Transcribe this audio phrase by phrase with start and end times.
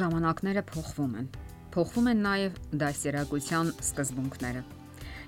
[0.00, 1.26] Ժամանակները փոխվում են։
[1.74, 4.62] Փոխվում են նաև դասերակցության սկզբունքները։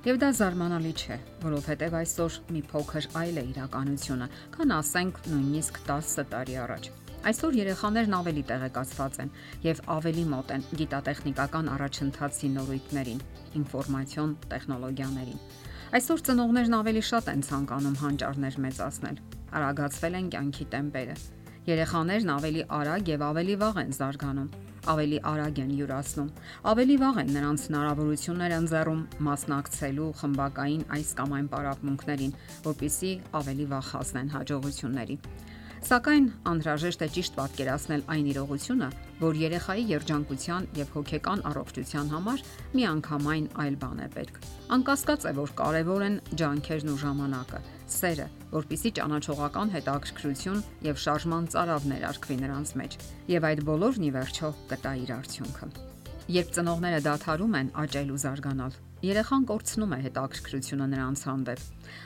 [0.06, 6.24] Եվ դա զարմանալի չէ, որովհետև այսօր մի փոքր այլ է իրականությունը, քան ասենք նույնիսկ 10
[6.32, 6.88] տարի առաջ։
[7.32, 9.34] Այսօր երեխաներն ավելի տեղեկացված են
[9.66, 13.22] եւ ավելի մոտ են գիտատեխնիկական առաջընթացի նորույթներին,
[13.60, 15.44] ինֆորմացիոն տեխնոլոգիաներին։
[16.00, 21.16] Այսօր ծնողներն ավելի շատ են ցանկանում հանճարներ մեծացնել։ Արագացվել են կյանքի տեմպերը
[21.62, 24.46] Երեխաներն ավելի արագ եւ ավելի վաղ են զարգանում,
[24.90, 26.30] ավելի արագ են յուրացնում,
[26.72, 32.36] ավելի վաղ են նրանց հնարավորությունները ընձեռում մասնակցելու խմբակային այս կամ այն պարապմունքներին,
[32.66, 35.16] որpիսի ավելի վաղ հասնեն հաջողությունների։
[35.82, 42.44] Սակայն անհրաժեշտ է ճիշտ պատկերացնել այն իրողությունը, որ երեխայի երջանկության եւ հոգեկան առողջության համար
[42.78, 44.38] միանգամայն այլ բան է պետք։
[44.76, 47.60] Անկասկած է, որ կարևոր են ջանքերն ու ժամանակը,
[47.98, 52.96] սերը, որpիսի ճանաչողական հետաքրքրություն եւ շարժման ծարավ ներարկվի նրանց մեջ,
[53.34, 55.70] եւ այդ բոլորն ի վերջո կտա իր արդյունքը։
[56.30, 61.64] Երբ ծնողները դադարում են աճել ու զարգանալ, երեխան կորցնում է հետաքրքրությունը նրանց հանդեպ։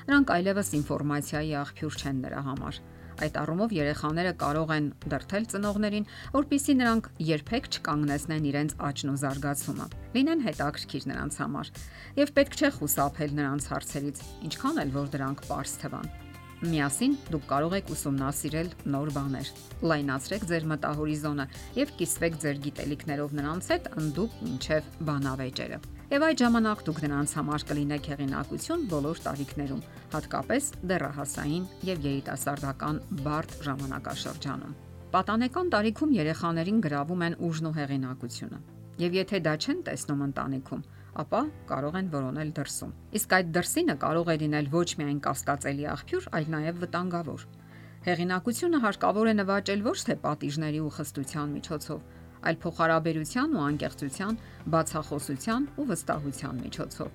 [0.09, 2.79] Նրանք այլևս ինֆորմացիայի աղբյուր չեն նրա համար
[3.17, 9.87] Այդ առումով երեխաները կարող են դրթել ծնողներին, որpիսի նրանք երբեք չկանգնեցնեն իրենց աճն ու զարգացումը։
[10.17, 11.73] Լինեն հետաքրքիր նրանց համար
[12.21, 16.15] եւ պետք չէ խուսափել նրանց հարցերից, ինչքան էլ որ դրանք པարս թվան։
[16.57, 19.51] Միասին դուք կարող եք ուսումնասիրել նոր բաներ։
[19.91, 26.83] Լայնացրեք ձեր մտահորիզոնը եւ կիսվեք ձեր գիտելիքներով նրանց հետ ընդդուք մինչև բանավեճերը։ Եվ այդ ժամանակ
[26.87, 29.81] դուք նրանց համար կլինեք հեղինակություն բոլոր տարիքներում,
[30.13, 34.77] հատկապես դեռահասային եւ երիտասարդական բարդ ժամանակաշրջանում։
[35.17, 38.61] Պատանեկան տարիքում երեխաներին գրավում են ուժն ու հեղինակությունը։
[39.03, 40.87] Եվ եթե դա չեն տեսնում ընտանիքում,
[41.27, 41.41] ապա
[41.75, 46.47] կարող են որոնել դրսում։ Իսկ այդ դրսինը կարող է լինել ոչ միայն կասկածելի աղբյուր, այլ
[46.55, 47.47] նաև վտանգավոր։
[48.07, 52.01] Հեղինակությունը հարկավոր է նվաճել ոչ թե պատիժների ու խստության միջոցով,
[52.47, 54.39] այլ փոխհարաբերության ու անկեղծության,
[54.75, 57.11] բացախոսության ու վստահության միջոցով։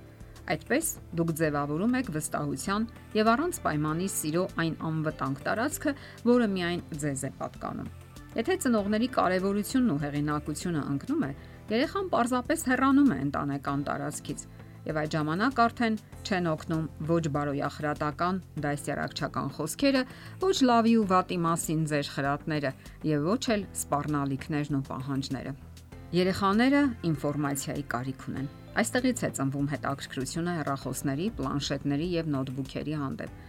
[0.52, 5.94] Այդպես դուք ձևավորում եք վստահության եւ առանց պայմանի սիրո այն անվտանգ տարածքը,
[6.31, 7.91] որը միայն ձեզ է պատկանում։
[8.31, 11.31] Եթե ծնողների կարևորությունն ու հեղինակությունը ընկնում է,
[11.72, 14.46] երեխան պարզապես հեռանում է ընտանեկան տարածքից
[14.88, 20.02] եւ այդ ժամանակ արդեն չեն օգնում ոչ բարոյախրատական դասյարակչական խոսքերը,
[20.42, 22.72] ոչ լավի ու վատի մասին ձեր խրատները
[23.12, 25.53] եւ ոչ էլ սպառնալիքներն ու պահանջները։
[26.12, 26.81] Երեխաները
[27.12, 28.50] ինֆորմացիայի կարիք ունեն։
[28.81, 33.40] Այստեղից է ծնվում հետաքրքրությունը հեռախոսների, պլանշետների եւ նոթբուքերի հանդեպ։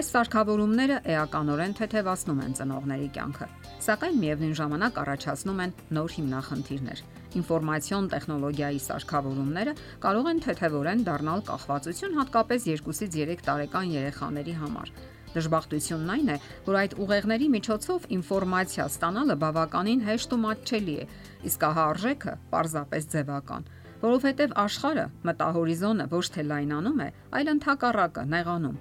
[0.00, 3.48] Այս սարքավորումները էականորեն թեթևացնում են ծնողների կյանքը,
[3.86, 7.04] սակայն միևնույն ժամանակ առաջացնում են նոր հիմնախնդիրներ
[7.38, 14.92] ինֆորմացիոն տեխնոլոգիայի սարքավորումները կարող են թեթևորեն դառնալ կախվածություն հատկապես 2-ից 3 տարեկան երեխաների համար։
[15.30, 16.36] Դժբախտությունն այն է,
[16.66, 21.04] որ այդ ուղեղների միջոցով ինֆորմացիա ստանալը բավականին հեշտ ու մատչելի է,
[21.50, 23.68] իսկ ահա արժեքը պարզապես ձևական,
[24.02, 27.08] որովհետև աշխարը մտահորիզոնը ոչ թե լայնանում է,
[27.38, 28.76] այլ ընդհակառակը նեղանում։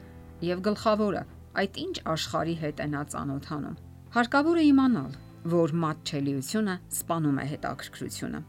[0.49, 1.23] Եվ գլխավորը,
[1.59, 3.79] այդ ինչ աշխարի հետ է նա ծանոթանում։
[4.15, 5.11] Հարկավոր է իմանալ,
[5.47, 8.39] որ մատչելիությունը սپانում է հետաքրքրությունը։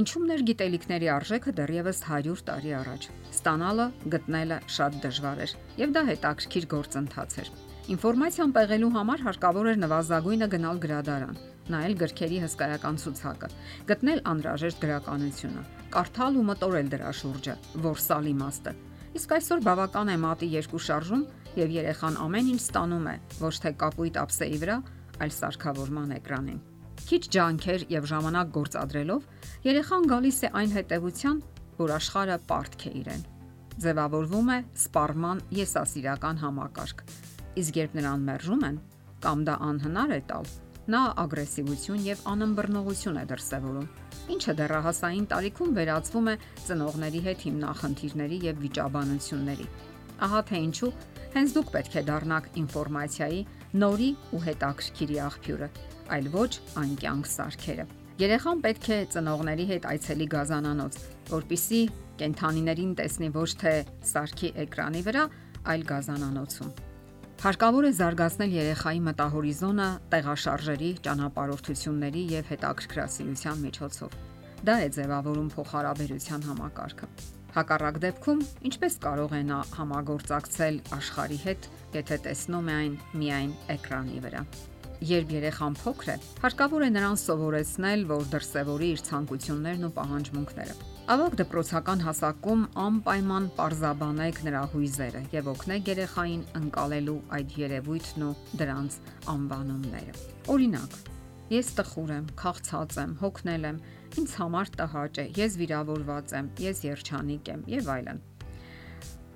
[0.00, 6.66] Ինչումներ գիտելիքների արժեքը դեռևս 100 տարի առաջ։ Ստանալը, գտնելը շատ դժվար էր, եւ դա հետաքրքիր
[6.74, 7.50] գործընթաց էր։
[7.90, 11.40] Ինֆորմացիան պեղելու համար հարկավոր էր նվազագույնը գնալ գրադարան,
[11.74, 13.50] նայել գրքերի հսկայական ցուցակը,
[13.90, 15.64] գտնել անհրաժեշտ գրականությունը,
[15.98, 17.58] կարդալ ու մտորել դրա շուրջը,
[17.90, 18.76] որսալ իմաստը։
[19.10, 21.22] Իսկ այսօր բավական է մատի երկու շարժում
[21.58, 24.76] եւ երեխան ամեն ինչ ստանում է, ոչ թե կապույտ ափսեի վրա,
[25.24, 26.60] այլ սարքավորման էկրանին։
[27.00, 29.28] Քիչ ջանքեր եւ ժամանակ գործադրելով
[29.66, 31.42] երեխան գալիս է այն հետևության,
[31.80, 33.22] որ աշխարհը պարտք է իրեն։
[33.80, 37.04] Ձևավորվում է սպառման եսասիրական համակարգ։
[37.60, 38.80] Իսկ երբ նրան մերժում են
[39.24, 40.50] կամ դա անհնար է տալ,
[40.90, 43.88] նա ագրեսիվություն եւ անըմբռնողություն է դրսևորում,
[44.34, 46.34] ինչը դեռահասային տարիքում վերածվում է
[46.66, 49.66] ծնողների հետ հիմնախնդիրների եւ վիճաբանությունների։
[50.26, 50.92] Ահա թե ինչու
[51.34, 53.40] հենց դուք պետք է դառնաք ինֆորմացիայի
[53.70, 55.68] նորի ու հետաքրքիրի աղբյուրը,
[56.10, 56.50] այլ ոչ
[56.80, 57.84] անկյանք սարքերը։
[58.20, 60.98] Երեխան պետք է ծնողների հետ այցելի գազանանոց,
[61.30, 61.80] որpիսի
[62.20, 63.74] կենթանիներին տեսնի ոչ թե
[64.10, 65.24] սարքի էկրանի վրա,
[65.70, 66.72] այլ գազանանոցում։
[67.40, 74.16] Հարկավոր է զարգացնել երեխայի մտահորիզոնը տեղաշարժերի, ճանապարհորդությունների եւ հետաքրքրասիրության միջոցով։
[74.68, 77.08] Դա է ձևավորում փոխհարաբերության համակարգը։
[77.50, 84.20] Հակառակ դեպքում ինչպես կարող է նա համագործակցել աշխարհի հետ, եթե տեսնում է այն միայն էկրանի
[84.26, 84.42] վրա։
[85.10, 90.74] Երբ երեխան փոքր է, հարկավոր է նրան սովորեցնել, որ դրսևորի իր ցանկություններն ու պահանջմունքները։
[91.10, 98.98] Ավակ դպրոցական հասակում անպայման parzabanեք նրա հույզերը եւ օգնեք երեխային ընկալելու այդ երևույթն ու դրանց
[99.34, 100.14] անվանումները։
[100.54, 101.00] Օրինակ,
[101.50, 103.78] Ես տխուր եմ, քաղցած եմ, հոգնել եմ,
[104.20, 108.20] ինձ համար տհաճ է, ես վիրավորված եմ, ես երջանիկ եմ եւ այլն։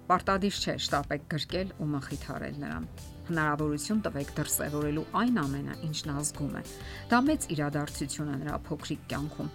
[0.04, 2.86] Պարտադիր չէ շտապեք գրկել ու մխիթարել նրան։
[3.24, 6.62] Հնարավորություն տվեք դրսևորելու այն ամենը, ինչն ազգում է։
[7.10, 9.50] Դա մեծ իրադարձություն է նրա փոքրիկ կյանքում։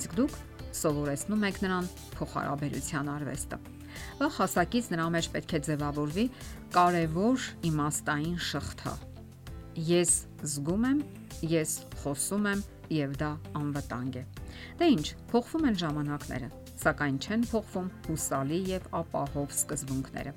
[0.00, 0.36] Իսկ դուք
[0.80, 3.60] սովորեցնում եք նրան փոխհարաբերության արվեստը։
[4.18, 6.26] Վաղ հասակից նրա մեջ պետք է ձևավորվի
[6.74, 8.94] կարևոր իմաստային շղթա։
[9.90, 10.14] Ես
[10.50, 11.00] զգում եմ,
[11.50, 12.62] ես խոսում եմ
[12.94, 13.30] եւ դա
[13.60, 14.24] անվտանգ է։
[14.80, 16.48] Դե ինչ, փոխվում են ժամանակները,
[16.82, 20.34] սակայն չեն փոխվում հուսալի եւ ապահով սկզբունքները։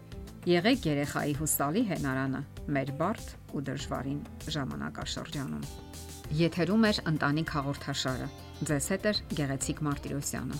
[0.54, 2.42] Եղեք երեխայի հուսալի հենարանը
[2.78, 4.22] մեր բարդ ու դժվարին
[4.56, 5.68] ժամանակաշրջանում։
[6.44, 8.28] Եթերում է ընտանիք հաղորդաշարը։
[8.70, 10.60] Ձեզ հետ է Գեղեցիկ Մարտիրոսյանը։